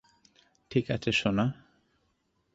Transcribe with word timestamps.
ঠিক 0.71 0.85
আছে, 0.91 1.11
সোনা? 1.11 1.45